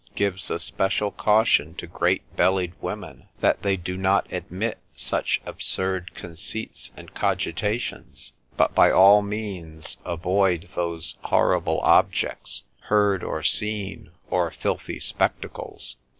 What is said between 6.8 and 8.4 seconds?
and cogitations,